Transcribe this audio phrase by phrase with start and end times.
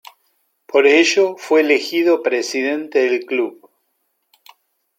[0.65, 3.69] Por ello fue elegido Presidente del club.